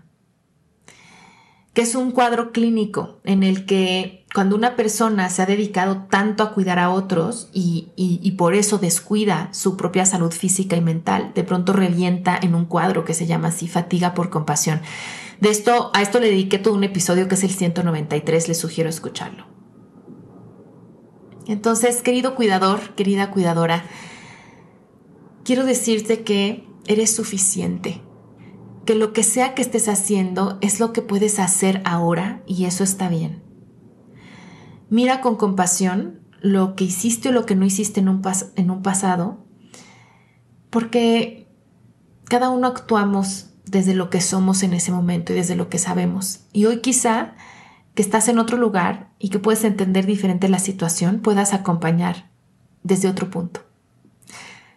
que 1.75 1.83
es 1.83 1.95
un 1.95 2.11
cuadro 2.11 2.53
clínico 2.53 3.21
en 3.25 3.43
el 3.43 3.65
que 3.65 4.27
cuando 4.35 4.57
una 4.57 4.77
persona 4.77 5.29
se 5.31 5.43
ha 5.43 5.47
dedicado 5.47 6.07
tanto 6.11 6.43
a 6.43 6.53
cuidar 6.53 6.79
a 6.79 6.91
otros 6.91 7.49
y, 7.53 7.89
y, 7.97 8.31
por 8.33 8.55
eso 8.55 8.79
descuida 8.79 9.49
su 9.53 9.77
propia 9.77 10.07
salud 10.07 10.33
física 10.33 10.77
y 10.77 10.81
mental, 10.81 11.33
de 11.35 11.45
pronto 11.45 11.73
revienta 11.73 12.39
en 12.41 12.55
un 12.55 12.65
cuadro 12.65 13.05
que 13.05 13.15
se 13.15 13.27
llama 13.27 13.49
así 13.49 13.69
fatiga 13.69 14.15
por 14.15 14.31
compasión. 14.31 14.81
De 15.41 15.51
esto, 15.51 15.91
a 15.93 16.03
esto 16.03 16.21
le 16.21 16.29
dediqué 16.29 16.59
todo 16.59 16.75
un 16.75 16.85
episodio 16.85 17.29
que 17.29 17.35
es 17.35 17.45
el 17.45 17.51
193, 17.51 18.49
les 18.49 18.59
sugiero 18.59 18.89
escucharlo. 18.89 19.47
Entonces, 21.47 22.03
querido 22.03 22.35
cuidador, 22.35 22.95
querida 22.95 23.31
cuidadora, 23.31 23.85
quiero 25.45 25.65
decirte 25.65 26.23
que 26.23 26.67
eres 26.87 27.15
suficiente, 27.15 28.01
que 28.85 28.95
lo 28.95 29.13
que 29.13 29.23
sea 29.23 29.55
que 29.55 29.63
estés 29.63 29.89
haciendo 29.89 30.59
es 30.61 30.81
lo 30.81 30.93
que 30.93 31.03
puedes 31.03 31.39
hacer 31.39 31.83
ahora 31.85 32.43
y 32.47 32.65
eso 32.65 32.85
está 32.85 33.09
bien. 33.09 33.43
Mira 34.91 35.21
con 35.21 35.37
compasión 35.37 36.21
lo 36.41 36.75
que 36.75 36.85
hiciste 36.85 37.29
o 37.29 37.33
lo 37.33 37.47
que 37.47 37.55
no 37.55 37.65
hiciste 37.65 38.01
en 38.01 38.09
un, 38.09 38.23
en 38.57 38.71
un 38.71 38.83
pasado, 38.83 39.47
porque 40.71 41.49
cada 42.25 42.51
uno 42.51 42.67
actuamos 42.67 43.51
desde 43.65 43.95
lo 43.95 44.11
que 44.11 44.21
somos 44.21 44.63
en 44.63 44.75
ese 44.75 44.91
momento 44.91 45.33
y 45.33 45.37
desde 45.37 45.55
lo 45.55 45.69
que 45.69 45.79
sabemos. 45.79 46.41
Y 46.53 46.65
hoy 46.65 46.81
quizá 46.81 47.35
que 47.95 48.03
estás 48.03 48.29
en 48.29 48.39
otro 48.39 48.57
lugar 48.57 49.11
y 49.19 49.29
que 49.29 49.39
puedes 49.39 49.65
entender 49.65 50.07
diferente 50.07 50.49
la 50.49 50.59
situación, 50.59 51.21
puedas 51.21 51.53
acompañar 51.53 52.31
desde 52.83 53.09
otro 53.09 53.31
punto. 53.31 53.61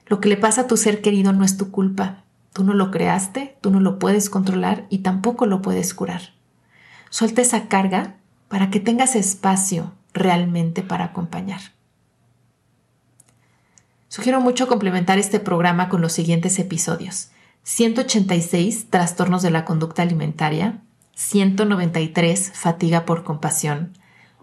Lo 0.05 0.19
que 0.19 0.29
le 0.29 0.37
pasa 0.37 0.61
a 0.61 0.67
tu 0.67 0.77
ser 0.77 1.01
querido 1.01 1.33
no 1.33 1.43
es 1.43 1.57
tu 1.57 1.71
culpa. 1.71 2.24
Tú 2.55 2.63
no 2.63 2.73
lo 2.73 2.89
creaste, 2.89 3.57
tú 3.59 3.69
no 3.69 3.81
lo 3.81 3.99
puedes 3.99 4.29
controlar 4.29 4.85
y 4.89 4.99
tampoco 4.99 5.45
lo 5.45 5.61
puedes 5.61 5.93
curar. 5.93 6.35
Suelta 7.09 7.41
esa 7.41 7.67
carga 7.67 8.15
para 8.47 8.69
que 8.69 8.79
tengas 8.79 9.17
espacio 9.17 9.91
realmente 10.13 10.81
para 10.81 11.03
acompañar. 11.03 11.59
Sugiero 14.07 14.39
mucho 14.39 14.69
complementar 14.69 15.19
este 15.19 15.41
programa 15.41 15.89
con 15.89 15.99
los 15.99 16.13
siguientes 16.13 16.57
episodios. 16.57 17.27
186 17.63 18.89
trastornos 18.89 19.41
de 19.41 19.51
la 19.51 19.65
conducta 19.65 20.03
alimentaria, 20.03 20.79
193 21.13 22.53
fatiga 22.53 23.03
por 23.03 23.25
compasión, 23.25 23.97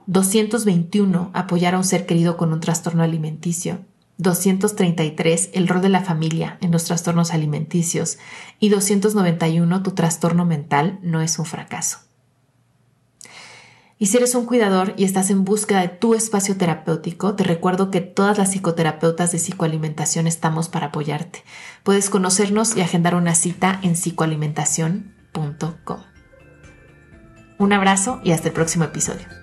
221 0.04 1.30
apoyar 1.32 1.74
a 1.74 1.78
un 1.78 1.84
ser 1.84 2.04
querido 2.04 2.36
con 2.36 2.52
un 2.52 2.60
trastorno 2.60 3.02
alimenticio, 3.02 3.78
233 4.22 5.50
el 5.52 5.68
rol 5.68 5.82
de 5.82 5.88
la 5.88 6.02
familia 6.02 6.58
en 6.60 6.70
los 6.70 6.84
trastornos 6.84 7.32
alimenticios 7.32 8.18
y 8.58 8.68
291 8.68 9.82
tu 9.82 9.92
trastorno 9.92 10.44
mental 10.44 10.98
no 11.02 11.20
es 11.20 11.38
un 11.38 11.46
fracaso. 11.46 11.98
Y 14.02 14.06
si 14.06 14.16
eres 14.16 14.34
un 14.34 14.46
cuidador 14.46 14.94
y 14.96 15.04
estás 15.04 15.30
en 15.30 15.44
búsqueda 15.44 15.82
de 15.82 15.86
tu 15.86 16.14
espacio 16.14 16.56
terapéutico, 16.56 17.36
te 17.36 17.44
recuerdo 17.44 17.92
que 17.92 18.00
todas 18.00 18.36
las 18.36 18.50
psicoterapeutas 18.50 19.30
de 19.30 19.38
psicoalimentación 19.38 20.26
estamos 20.26 20.68
para 20.68 20.86
apoyarte. 20.86 21.44
Puedes 21.84 22.10
conocernos 22.10 22.76
y 22.76 22.80
agendar 22.80 23.14
una 23.14 23.36
cita 23.36 23.78
en 23.82 23.92
psicoalimentación.com. 23.92 26.00
Un 27.58 27.72
abrazo 27.72 28.20
y 28.24 28.32
hasta 28.32 28.48
el 28.48 28.54
próximo 28.54 28.82
episodio. 28.82 29.41